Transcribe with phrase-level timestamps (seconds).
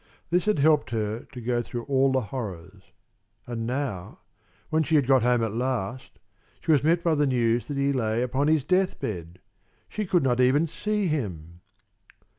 [0.31, 2.85] This had helped her to go through all the horrors.
[3.45, 4.21] And now,
[4.71, 6.17] when she had got home at last,
[6.59, 9.37] she was met by the news that he lay upon his death bed!
[9.89, 11.61] She could not even see him!